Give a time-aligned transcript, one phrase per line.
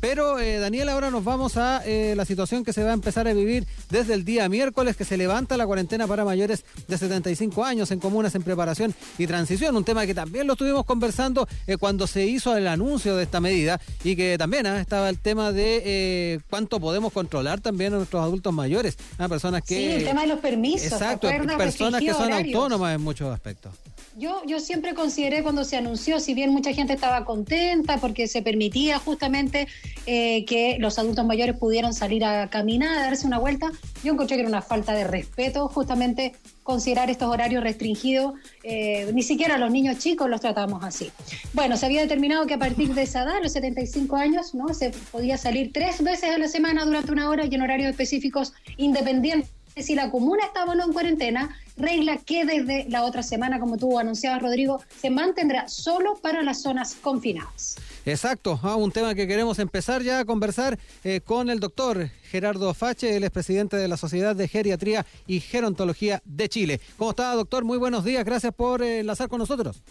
[0.00, 3.26] Pero, eh, Daniel, ahora nos vamos a eh, la situación que se va a empezar
[3.26, 7.64] a vivir desde el día miércoles, que se levanta la cuarentena para mayores de 75
[7.64, 9.76] años en comunas en preparación y transición.
[9.76, 13.40] Un tema que también lo estuvimos conversando eh, cuando se hizo el anuncio de esta
[13.40, 18.22] medida y que también ah, estaba el tema de cuánto podemos controlar también a nuestros
[18.22, 19.76] adultos mayores, a personas que...
[19.76, 20.92] Sí, el tema de los permisos.
[20.92, 23.72] Exacto, personas que son autónomas en muchos aspectos.
[24.18, 28.42] Yo, yo siempre consideré cuando se anunció, si bien mucha gente estaba contenta porque se
[28.42, 29.68] permitía justamente
[30.06, 33.70] eh, que los adultos mayores pudieran salir a caminar, darse una vuelta,
[34.02, 38.32] yo encontré que era una falta de respeto justamente considerar estos horarios restringidos,
[38.64, 41.12] eh, ni siquiera los niños chicos los tratamos así.
[41.52, 44.74] Bueno, se había determinado que a partir de esa edad, los 75 años, ¿no?
[44.74, 48.52] se podía salir tres veces a la semana durante una hora y en horarios específicos
[48.78, 49.50] independientes
[49.82, 53.76] si la comuna estaba o no en cuarentena, regla que desde la otra semana, como
[53.76, 57.76] tú anunciabas, Rodrigo, se mantendrá solo para las zonas confinadas.
[58.04, 62.72] Exacto, ah, un tema que queremos empezar ya a conversar eh, con el doctor Gerardo
[62.74, 66.80] Fache, el expresidente de la Sociedad de Geriatría y Gerontología de Chile.
[66.96, 67.64] ¿Cómo está, doctor?
[67.64, 69.82] Muy buenos días, gracias por eh, enlazar con nosotros.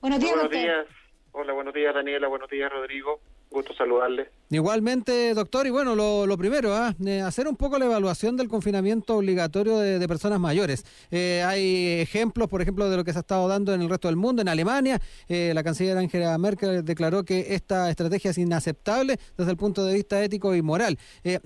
[0.00, 0.86] Buenos días, Buenos días.
[1.32, 2.28] Hola, buenos días, Daniela.
[2.28, 3.20] Buenos días, Rodrigo.
[3.50, 4.30] Gusto saludarle.
[4.48, 6.94] Igualmente, doctor, y bueno, lo, primero, ¿ah?
[7.04, 10.84] eh, hacer un poco la evaluación del confinamiento obligatorio de, personas mayores.
[11.10, 14.06] Eh, hay ejemplos, por ejemplo, de lo que se ha estado dando en el resto
[14.06, 14.40] del mundo.
[14.40, 19.56] En Alemania, eh, la canciller Angela Merkel declaró que esta estrategia es inaceptable desde el
[19.56, 20.96] punto de vista ético y moral.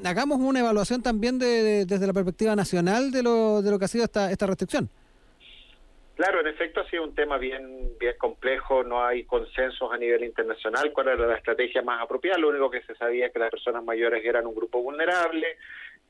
[0.05, 4.05] hagamos una evaluación también desde la perspectiva nacional de lo, de lo que ha sido
[4.05, 4.91] esta, esta restricción.
[6.14, 10.22] Claro, en efecto ha sido un tema bien, bien complejo, no hay consensos a nivel
[10.22, 13.50] internacional cuál era la estrategia más apropiada, lo único que se sabía es que las
[13.50, 15.56] personas mayores eran un grupo vulnerable,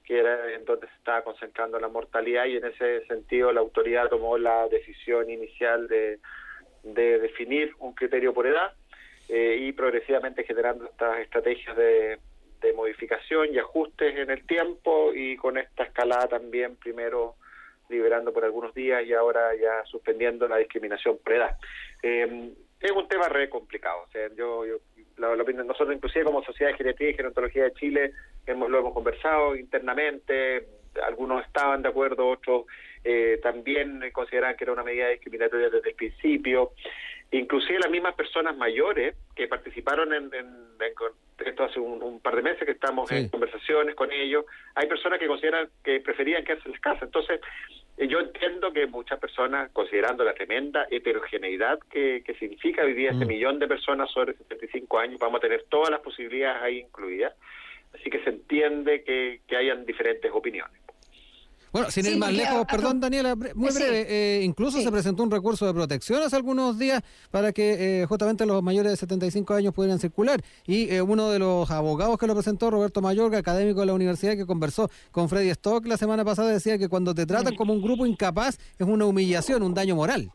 [0.04, 4.10] que era en donde se estaba concentrando la mortalidad y en ese sentido la autoridad
[4.10, 6.18] tomó la decisión inicial de,
[6.82, 8.74] de definir un criterio por edad
[9.30, 12.18] eh, y progresivamente generando estas estrategias de,
[12.60, 17.36] de modificación y ajustes en el tiempo y con esta escalada también primero
[17.88, 21.56] liberando por algunos días y ahora ya suspendiendo la discriminación por edad.
[22.02, 24.02] Eh, es un tema re complicado.
[24.02, 24.78] O sea, yo, yo
[25.16, 28.12] nosotros inclusive como Sociedad de Geriatría y Gerontología de Chile
[28.46, 30.66] hemos, lo hemos conversado internamente,
[31.02, 32.66] algunos estaban de acuerdo, otros
[33.02, 36.72] eh, también consideraban que era una medida discriminatoria desde el principio.
[37.30, 40.30] Inclusive las mismas personas mayores que participaron en,
[41.38, 45.26] esto hace un, par de meses que estamos en conversaciones con ellos, hay personas que
[45.26, 47.02] consideran que preferían quedarse en las casas.
[47.02, 47.40] Entonces,
[47.96, 53.28] eh, yo entiendo que muchas personas, considerando la tremenda heterogeneidad que, significa vivir este mm.
[53.28, 57.34] millón de personas sobre 75 años, vamos a tener todas las posibilidades ahí incluidas.
[57.94, 60.83] Así que se entiende que hayan diferentes opiniones.
[61.74, 65.66] Bueno, sin ir más lejos, perdón Daniela, muy breve, eh, incluso se presentó un recurso
[65.66, 67.02] de protección hace algunos días
[67.32, 70.40] para que eh, justamente los mayores de 75 años pudieran circular.
[70.68, 74.36] Y eh, uno de los abogados que lo presentó, Roberto Mayorga, académico de la universidad,
[74.36, 77.82] que conversó con Freddy Stock la semana pasada, decía que cuando te tratan como un
[77.82, 80.30] grupo incapaz es una humillación, un daño moral.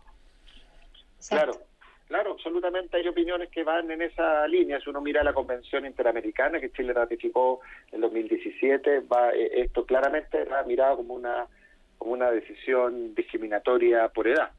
[1.25, 1.68] Claro.
[2.09, 4.81] Claro, absolutamente hay opiniones que van en esa línea.
[4.81, 7.61] Si uno mira la Convención Interamericana que Chile ratificó
[7.91, 11.45] en 2017, va, eh, esto claramente era mirado como una,
[11.99, 14.49] como una decisión discriminatoria por edad.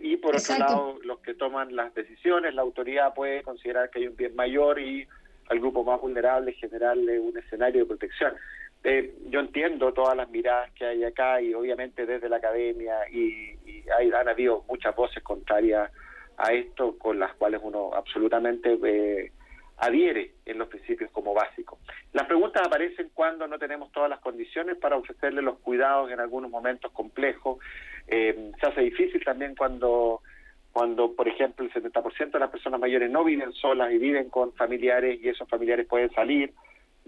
[0.00, 4.08] Y por otro lado, los que toman las decisiones, la autoridad puede considerar que hay
[4.08, 5.06] un bien mayor y
[5.50, 8.34] al grupo más vulnerable generarle un escenario de protección.
[8.82, 13.56] Eh, yo entiendo todas las miradas que hay acá y obviamente desde la academia y,
[13.64, 15.88] y hay, han habido muchas voces contrarias
[16.38, 19.32] a esto con las cuales uno absolutamente eh,
[19.78, 21.78] adhiere en los principios como básicos.
[22.12, 26.50] Las preguntas aparecen cuando no tenemos todas las condiciones para ofrecerle los cuidados en algunos
[26.50, 27.58] momentos complejos.
[28.06, 30.22] Eh, se hace difícil también cuando,
[30.72, 34.52] cuando, por ejemplo, el 70% de las personas mayores no viven solas y viven con
[34.54, 36.52] familiares y esos familiares pueden salir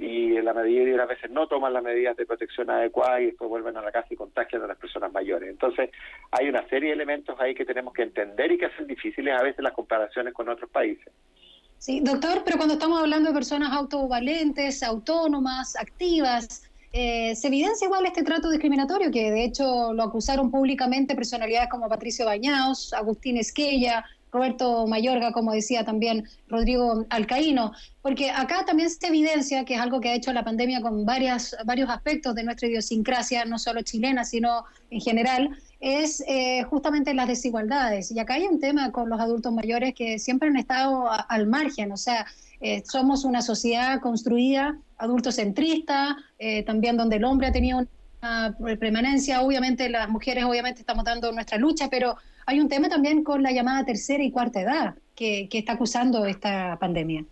[0.01, 3.27] y en la mayoría de las veces no toman las medidas de protección adecuadas y
[3.27, 5.51] después vuelven a la casa y contagian a las personas mayores.
[5.51, 5.91] Entonces,
[6.31, 9.43] hay una serie de elementos ahí que tenemos que entender y que hacen difíciles a
[9.43, 11.13] veces las comparaciones con otros países.
[11.77, 16.63] Sí, doctor, pero cuando estamos hablando de personas autovalentes, autónomas, activas,
[16.93, 21.89] eh, se evidencia igual este trato discriminatorio que de hecho lo acusaron públicamente personalidades como
[21.89, 27.73] Patricio Bañaos, Agustín Esquella, Roberto Mayorga, como decía también Rodrigo Alcaíno,
[28.03, 31.57] porque acá también se evidencia, que es algo que ha hecho la pandemia con varias,
[31.65, 37.29] varios aspectos de nuestra idiosincrasia, no solo chilena, sino en general, es eh, justamente las
[37.29, 38.11] desigualdades.
[38.11, 41.93] Y acá hay un tema con los adultos mayores que siempre han estado al margen,
[41.93, 42.27] o sea,
[42.61, 47.87] eh, somos una sociedad construida adultocentrista, eh, también donde el hombre ha tenido
[48.79, 53.43] permanencia, obviamente las mujeres obviamente estamos dando nuestra lucha, pero hay un tema también con
[53.43, 57.25] la llamada tercera y cuarta edad que, está acusando esta pandemia.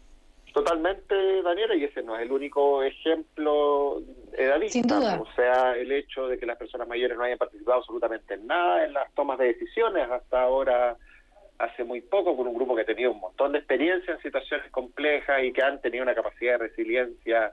[0.52, 4.02] Totalmente, Daniela, y ese no es el único ejemplo
[4.37, 5.20] edadista.
[5.20, 8.85] O sea, el hecho de que las personas mayores no hayan participado absolutamente en nada
[8.85, 10.96] en las tomas de decisiones hasta ahora,
[11.58, 14.70] hace muy poco, con un grupo que ha tenido un montón de experiencia en situaciones
[14.70, 17.52] complejas y que han tenido una capacidad de resiliencia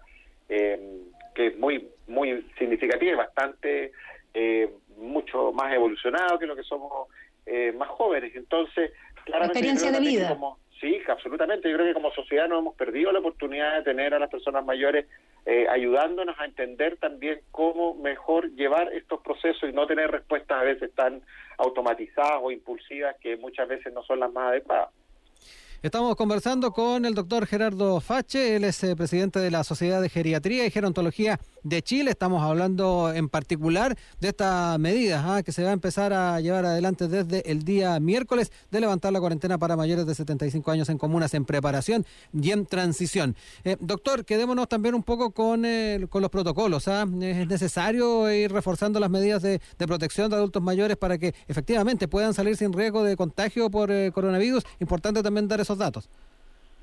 [0.49, 1.01] eh,
[1.35, 3.91] que es muy, muy significativa y bastante,
[4.33, 7.09] eh, mucho más evolucionado que lo que somos
[7.45, 8.35] eh, más jóvenes.
[8.35, 8.91] Entonces,
[9.25, 9.59] claramente...
[9.59, 10.37] Experiencia de vida.
[10.81, 11.69] Sí, absolutamente.
[11.69, 14.65] Yo creo que como sociedad no hemos perdido la oportunidad de tener a las personas
[14.65, 15.07] mayores
[15.45, 20.63] eh, ayudándonos a entender también cómo mejor llevar estos procesos y no tener respuestas a
[20.63, 21.21] veces tan
[21.57, 24.89] automatizadas o impulsivas que muchas veces no son las más adecuadas.
[25.85, 30.09] Estamos conversando con el doctor Gerardo Fache, él es eh, presidente de la Sociedad de
[30.09, 32.11] Geriatría y Gerontología de Chile.
[32.11, 35.43] Estamos hablando en particular de esta medida ¿ah?
[35.43, 39.19] que se va a empezar a llevar adelante desde el día miércoles de levantar la
[39.19, 43.35] cuarentena para mayores de 75 años en comunas en preparación y en transición.
[43.63, 45.65] Eh, doctor, quedémonos también un poco con,
[46.09, 46.87] con los protocolos.
[46.87, 47.05] ¿ah?
[47.21, 52.33] Es necesario ir reforzando las medidas de, protección de adultos mayores para que efectivamente puedan
[52.33, 54.63] salir sin riesgo de contagio por eh, coronavirus.
[54.79, 56.09] Importante también dar esos datos.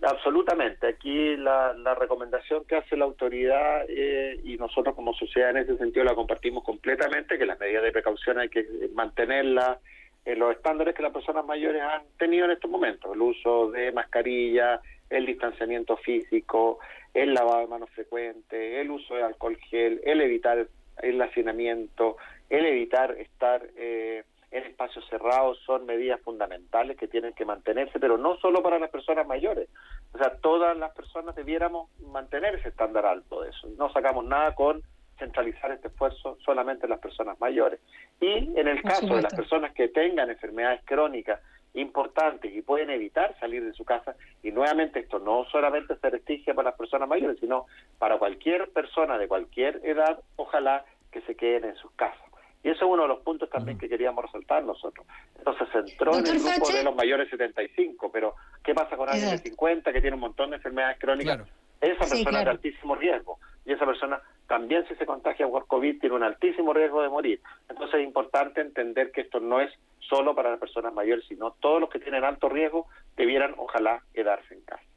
[0.03, 0.89] Absolutamente.
[0.89, 6.05] Aquí la, recomendación que hace la autoridad eh, y nosotros como sociedad en ese sentido
[6.05, 9.79] la compartimos completamente, que las medidas de precaución hay que mantenerlas
[10.25, 13.93] en los estándares que las personas mayores han tenido en estos momentos, el uso de
[13.93, 16.79] mascarilla, el distanciamiento físico,
[17.15, 20.67] el lavado de manos frecuente, el uso de alcohol gel, el evitar
[21.03, 22.17] el hacinamiento,
[22.51, 28.19] el evitar estar eh, en espacios cerrados son medidas fundamentales que tienen que mantenerse, pero
[28.19, 29.69] no solo para las personas mayores.
[30.13, 33.69] O sea, todas las personas debiéramos mantener ese estándar alto de eso.
[33.79, 34.83] No sacamos nada con
[35.19, 37.81] centralizar este esfuerzo solamente en las personas mayores.
[38.21, 41.41] Y en el caso de las personas que tengan enfermedades crónicas
[41.75, 46.53] importantes y pueden evitar salir de su casa, y nuevamente esto no solamente se restringe
[46.53, 47.67] para las personas mayores, sino
[47.99, 52.32] para cualquier persona de cualquier edad, ojalá que se queden en sus casas.
[52.63, 55.07] Y eso es uno de los puntos también que queríamos resaltar nosotros.
[55.37, 59.31] Entonces se entró en el grupo de los mayores 75, pero ¿qué pasa con alguien
[59.31, 61.49] de 50 que tiene un montón de enfermedades crónicas?
[61.81, 65.99] Esa persona es de altísimo riesgo y esa persona también si se contagia por COVID
[65.99, 67.41] tiene un altísimo riesgo de morir.
[67.69, 71.81] Entonces es importante entender que esto no es solo para las personas mayores, sino todos
[71.81, 72.87] los que tienen alto riesgo
[73.17, 74.92] debieran ojalá quedarse en casa.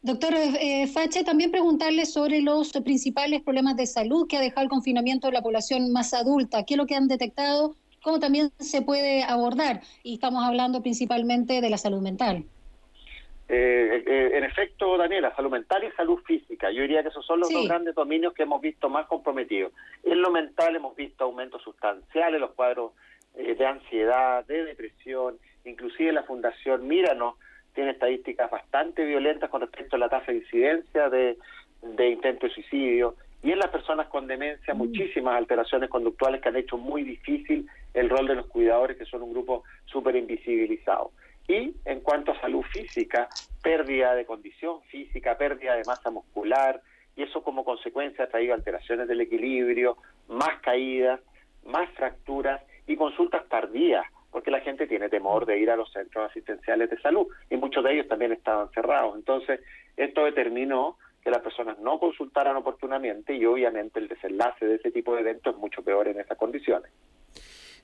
[0.00, 4.68] Doctor eh, Fache, también preguntarle sobre los principales problemas de salud que ha dejado el
[4.68, 6.64] confinamiento de la población más adulta.
[6.64, 7.74] ¿Qué es lo que han detectado?
[8.02, 9.80] ¿Cómo también se puede abordar?
[10.04, 12.44] Y estamos hablando principalmente de la salud mental.
[13.48, 16.70] Eh, eh, en efecto, Daniela, salud mental y salud física.
[16.70, 19.72] Yo diría que esos son los dos grandes dominios que hemos visto más comprometidos.
[20.04, 22.92] En lo mental hemos visto aumentos sustanciales, los cuadros
[23.34, 27.34] de ansiedad, de depresión, inclusive la Fundación Míranos
[27.78, 31.38] tiene estadísticas bastante violentas con respecto a la tasa de incidencia de,
[31.80, 33.14] de intento de suicidio.
[33.40, 34.78] Y en las personas con demencia, mm.
[34.78, 39.22] muchísimas alteraciones conductuales que han hecho muy difícil el rol de los cuidadores, que son
[39.22, 41.12] un grupo súper invisibilizado.
[41.46, 43.28] Y en cuanto a salud física,
[43.62, 46.82] pérdida de condición física, pérdida de masa muscular,
[47.14, 51.20] y eso como consecuencia ha traído alteraciones del equilibrio, más caídas,
[51.64, 56.30] más fracturas y consultas tardías porque la gente tiene temor de ir a los centros
[56.30, 59.16] asistenciales de salud y muchos de ellos también estaban cerrados.
[59.16, 59.60] Entonces,
[59.96, 65.14] esto determinó que las personas no consultaran oportunamente y obviamente el desenlace de ese tipo
[65.14, 66.90] de eventos es mucho peor en esas condiciones.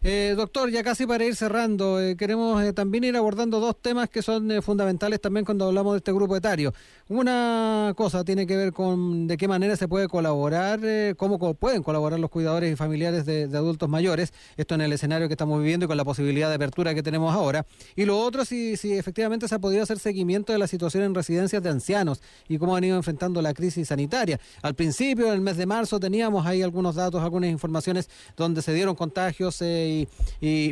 [0.06, 4.10] Eh, doctor, ya casi para ir cerrando, eh, queremos eh, también ir abordando dos temas
[4.10, 6.74] que son fundamentales también cuando hablamos de este grupo etario.
[7.08, 10.80] Una cosa tiene que ver con de qué manera se puede colaborar,
[11.16, 15.32] cómo pueden colaborar los cuidadores y familiares de, adultos mayores, esto en el escenario que
[15.32, 17.64] estamos viviendo y con la posibilidad de apertura que tenemos ahora.
[17.96, 21.14] Y lo otro, si, si efectivamente se ha podido hacer seguimiento de la situación en
[21.14, 24.38] residencias de ancianos y cómo han ido enfrentando la crisis sanitaria.
[24.60, 28.74] Al principio, en el mes de marzo, teníamos ahí algunos datos, algunas informaciones donde se
[28.74, 29.93] dieron contagios y,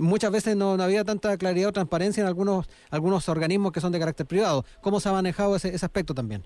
[0.03, 3.99] muchas veces no, había tanta claridad o transparencia en algunos, algunos organismos que son de
[3.99, 4.65] carácter privado.
[4.81, 6.43] ¿Cómo se ha manejado ese, ese aspecto también?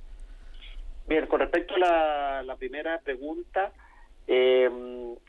[1.08, 3.70] Bien, con respecto a la, primera pregunta,
[4.26, 4.68] eh,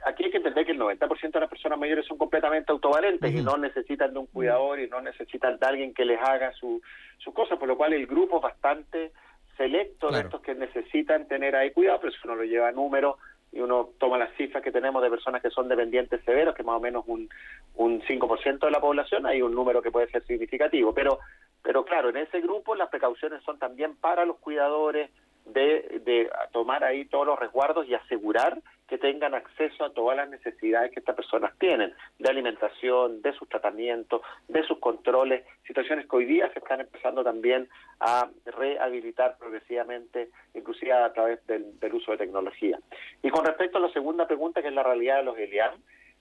[0.06, 3.42] aquí hay que entender que el 90% de las personas mayores son completamente autovalentes y
[3.44, 6.82] no necesitan de un cuidador y no necesitan de alguien que les haga su,
[7.20, 9.12] su cosa, por lo cual el grupo es bastante
[9.56, 13.18] selecto de estos que necesitan tener ahí cuidado, pero eso no lo lleva a números
[13.58, 16.78] y uno toma las cifras que tenemos de personas que son dependientes severos, que más
[16.78, 17.28] o menos un,
[17.76, 20.94] un 5% de la población, hay un número que puede ser significativo.
[20.94, 21.18] Pero,
[21.64, 25.10] pero claro, en ese grupo las precauciones son también para los cuidadores
[25.46, 30.30] de, de tomar ahí todos los resguardos y asegurar que tengan acceso a todas las
[30.30, 36.16] necesidades que estas personas tienen, de alimentación, de sus tratamientos, de sus controles, situaciones que
[36.16, 37.68] hoy día se están empezando también
[38.00, 42.80] a rehabilitar progresivamente, inclusive a través del, uso de tecnología.
[43.22, 45.72] Y con respecto a la segunda pregunta, que es la realidad de los ELIAN,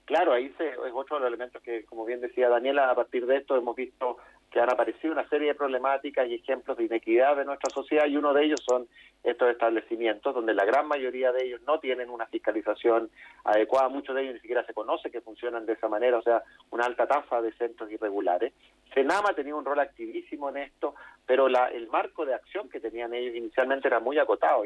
[0.05, 3.25] claro, ahí se, es otro de los elementos que, como bien decía Daniela, a partir
[3.25, 4.17] de esto hemos visto
[4.51, 8.15] que han aparecido una serie de problemáticas y ejemplos de inequidad de nuestra sociedad y
[8.15, 8.87] uno de ellos son
[9.23, 13.09] estos establecimientos donde la gran mayoría de ellos no tienen una fiscalización
[13.43, 16.43] adecuada, muchos de ellos ni siquiera se conoce que funcionan de esa manera, o sea,
[16.71, 18.53] una alta tasa de centros irregulares.
[18.93, 23.13] Senama tenía un rol activísimo en esto, pero la, el marco de acción que tenían
[23.13, 24.63] ellos inicialmente era muy acotado.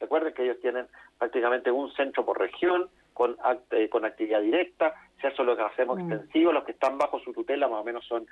[0.00, 2.88] Recuerden que ellos tienen prácticamente un centro por región,
[3.20, 3.36] con,
[3.72, 6.10] eh, con actividad directa, si eso lo que hacemos mm.
[6.10, 8.26] extensivo, los que están bajo su tutela más o menos son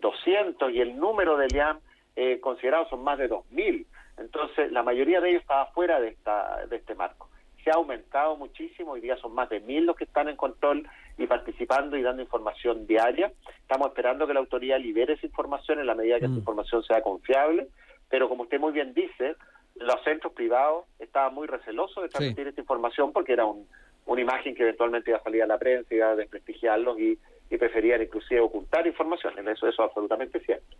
[0.00, 1.78] 200 y el número de LIAM
[2.16, 3.86] eh, considerados son más de 2.000.
[4.18, 7.28] Entonces, la mayoría de ellos estaba fuera de, esta, de este marco.
[7.62, 10.88] Se ha aumentado muchísimo, hoy día son más de 1.000 los que están en control
[11.18, 13.30] y participando y dando información diaria.
[13.60, 16.38] Estamos esperando que la autoridad libere esa información en la medida que esa mm.
[16.38, 17.68] información sea confiable,
[18.10, 19.36] pero como usted muy bien dice,
[19.76, 23.68] los centros privados estaban muy recelosos de transmitir esta información porque era un,
[24.06, 27.18] una imagen que eventualmente iba a salir a la prensa, iba a desprestigiarlos y,
[27.58, 29.34] preferían inclusive ocultar información.
[29.40, 30.74] Eso, eso es absolutamente cierto.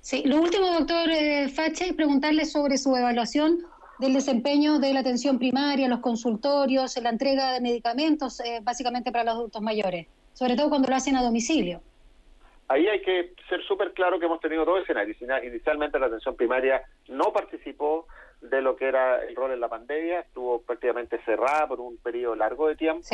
[0.00, 3.64] Sí, lo último, doctor eh, Fache, es preguntarle sobre su evaluación
[3.98, 9.24] del desempeño de la atención primaria, los consultorios, la entrega de medicamentos, eh, básicamente para
[9.24, 11.80] los adultos mayores, sobre todo cuando lo hacen a domicilio.
[12.68, 15.16] Ahí hay que ser súper claro que hemos tenido dos escenarios.
[15.42, 18.06] Inicialmente la atención primaria no participó
[18.40, 22.34] de lo que era el rol en la pandemia, estuvo prácticamente cerrada por un periodo
[22.34, 23.06] largo de tiempo.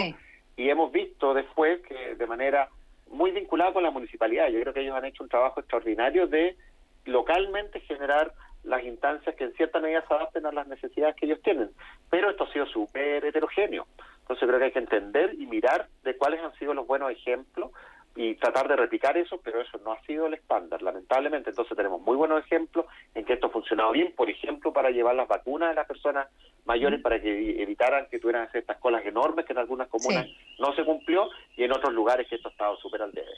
[0.56, 2.68] Y hemos visto después que de manera
[3.10, 6.56] muy vinculada con la municipalidad, yo creo que ellos han hecho un trabajo extraordinario de
[7.04, 11.40] localmente generar las instancias que en cierta medida se adapten a las necesidades que ellos
[11.42, 11.70] tienen,
[12.10, 13.86] pero esto ha sido súper heterogéneo,
[14.20, 17.72] entonces creo que hay que entender y mirar de cuáles han sido los buenos ejemplos
[18.16, 21.50] y tratar de replicar eso, pero eso no ha sido el estándar, lamentablemente.
[21.50, 25.16] Entonces tenemos muy buenos ejemplos en que esto ha funcionado bien, por ejemplo, para llevar
[25.16, 26.28] las vacunas a las personas
[26.64, 30.26] mayores para que evitaran que tuvieran estas colas enormes que en algunas comunas
[30.58, 33.32] no se cumplió y en otros lugares que esto ha estado súper al debe.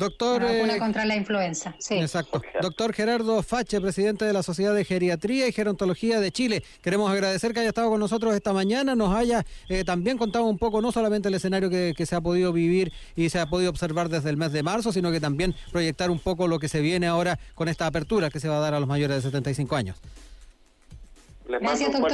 [0.00, 0.42] Doctor.
[0.42, 1.96] Vacuna eh, contra la influenza, sí.
[1.98, 2.40] Exacto.
[2.62, 6.64] Doctor Gerardo Fache, presidente de la Sociedad de Geriatría y Gerontología de Chile.
[6.80, 10.56] Queremos agradecer que haya estado con nosotros esta mañana, nos haya eh, también contado un
[10.56, 14.08] poco, no solamente el escenario que, se ha podido vivir y se ha podido observar
[14.08, 17.06] desde el mes de marzo, sino que también proyectar un poco lo que se viene
[17.06, 20.00] ahora con esta apertura que se va a dar a los mayores de 75 años.
[21.46, 22.10] Les gracias, doctor.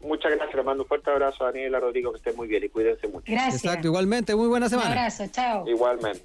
[0.00, 2.70] muchas gracias, les mando un fuerte abrazo a Daniela Rodrigo, que esté muy bien y
[2.70, 3.30] cuídense mucho.
[3.30, 3.64] Gracias.
[3.64, 4.92] Exacto, igualmente, muy buena semana.
[4.92, 5.68] Un abrazo, chao.
[5.68, 6.22] Igualmente.